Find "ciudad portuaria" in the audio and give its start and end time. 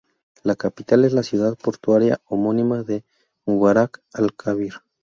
1.21-2.19